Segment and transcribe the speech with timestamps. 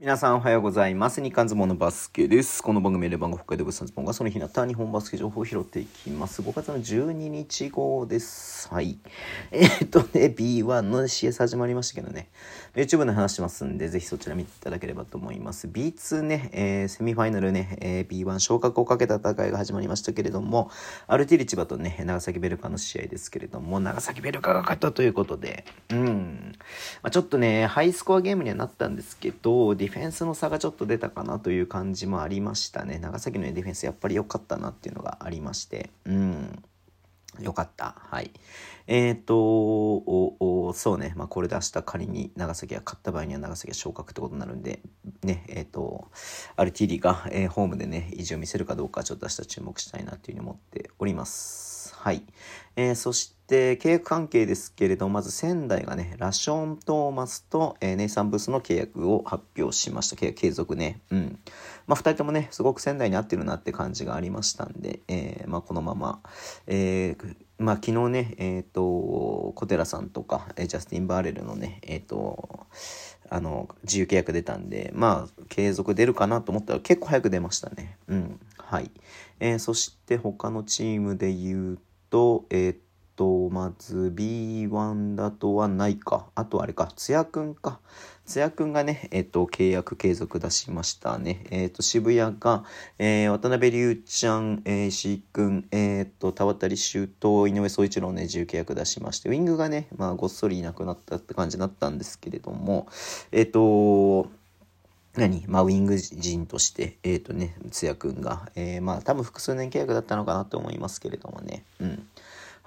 [0.00, 1.20] 皆さんおはようございます。
[1.20, 2.62] 日刊相撲のバスケです。
[2.62, 6.40] この番組レバンが北海道物産ズボンがその日になった日本バスケ情報を拾っていきます。
[6.40, 8.72] 5月の12日号です。
[8.72, 8.96] はい。
[9.50, 12.28] えーっとね、B1 の CS 始まりましたけどね、
[12.76, 15.66] YouTube の話しますんで、ぜひそちら見ていただければと思います。
[15.66, 20.70] B2 ね、えーセミファイナルね、えー B1 昇格をかけた戦いが始まりましたけれども、
[21.08, 26.52] アルティリ千葉とね、長崎ベルカの試合ですけれども、長崎ベルカが勝ったということで、うん。
[27.02, 32.98] まあ、ちょっとね、ハイスコアゲームにはなったんですけど、ィフェンスの差がちょっと出たかなという感じもありましたね。
[32.98, 36.62] 長崎のディフェンスやっぱり良かったなっていうのがありまして、うん。
[37.40, 37.94] よかった。
[37.98, 38.32] はい。
[38.86, 41.12] えっ、とおおそうね。
[41.16, 44.80] まあ、これで明日仮に長崎が勝った場合には長崎が昇格ってことになるんで、
[45.22, 46.08] ね、えっ、と、
[46.56, 51.94] アルティリが、えーホームでね、意地を見せるかどうかちょっと明日注目したいなっていうふうに思っております。
[51.96, 52.22] はい。
[52.76, 60.16] えーそして、で契約関係ですけれども、まず仙台がね、ラション・トーマスと、えーネイサン・ブースの契約を発表しました。
[60.16, 61.00] 契約継続ね。
[61.10, 61.38] うん。
[61.86, 66.20] まあ、二人ともね、すごく仙台に合ってるなって感じがありましたんで、えーまあ、このまま、
[66.66, 72.66] えーまあ、昨日ね、えっ、と、小寺さんとか、えジャスティン・バーレルのね、えっ、と、
[73.30, 77.96] あの、自由契約出たんで、まあ、継続出るかなと思ったら結構早く出ましたね。
[78.08, 78.40] うん。
[78.58, 78.90] はい。
[79.40, 81.78] えそして他のチームで言う
[82.10, 82.87] と、えっ、と、
[83.18, 86.26] とまず B1 だとはないか。
[86.36, 87.80] あとあれか、つやくんか。
[88.24, 91.44] つやくんがね、えっ、と、契約継続出しましたね。
[91.50, 92.64] えっ、と、渋谷が、
[92.98, 102.86] えー渡辺隆ちゃん、えー、石井くん、えっ、と、田渡修と井上宗一郎ね、自由契約出しまして、ウィングがね、まあ、ごっそりいなくなったって感じになったんですけれども、
[103.32, 104.28] えっ、と、
[105.16, 105.44] 何？
[105.48, 111.64] まあ、ウィング陣として、えっ、とね、つやくんが、えーまあ、多分複数年契約だったのかなと思いますけれどもね。
[111.80, 112.07] うん。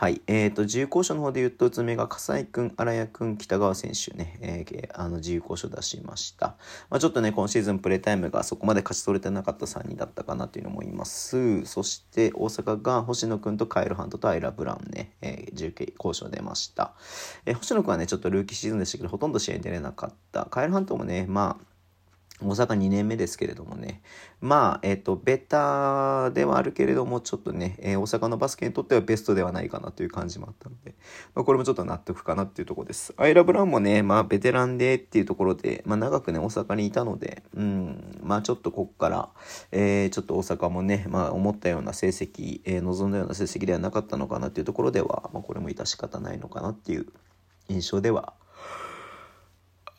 [0.00, 0.22] はい。
[0.28, 6.54] えっ、と、自由交渉の方で言うと、うつめが笠井くん、荒谷くん、北川選手ね、えーあの、自由交渉出しました。
[6.88, 11.66] まあ、ちょっとね、今シーズンプレータイムがそこまで勝ち取れてなかった3人だったかなというのも思います。
[11.66, 16.94] そして、大阪が星野くんとカエルハントとアイラ・ブラウンね、えー、自由交渉出ました。
[17.44, 20.44] えー星野くんはね、ちょっとルーキーシーズンでしたけど、ほとんど試合に出れなかった。
[20.44, 21.67] カエルハントもね、まあ、
[22.40, 24.00] 大阪2年目ですけれどもね。
[24.40, 30.94] まあ、えっ、と、ベタではあるけれども、ちょっとね、えー大阪のバスケにとってはベストではないかなという感じもあったので、
[31.34, 33.12] まあ、これもちょっと納得かなっていうとこです。
[33.16, 39.30] アイラ・ブランもね、まあ、ベテランでっていうところで、まあ、長くね、大阪にいたので、うん、まあ、ちょっとこっから、
[39.72, 47.06] えーちょっと大阪もね、まあ、思ったような成績、えー望んだような成績ではなかったのかなっていうところでは、まあ、これも致し方ないのかなっていう
[47.68, 48.34] 印象では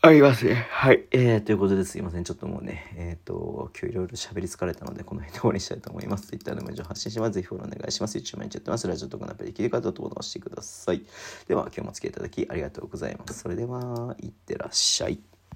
[0.01, 0.65] ありますね。
[0.71, 1.07] はい。
[1.11, 2.23] えー、ということですいません。
[2.23, 6.27] ちょっともうね、えっ、と、今日いろいろ喋り疲れたので、この辺で終わりにしたいと思います。
[6.27, 7.33] Twitter でも情報発信します。
[7.33, 8.17] ぜひフォローお願いします。
[8.17, 8.87] YouTube 毎日やってます。
[8.87, 11.01] ラジオとかのアプリできる方と登録してください。
[11.49, 13.39] では、今日もお付き合いいただきありがとうございます。
[13.39, 15.19] それでは、いってらっしゃい。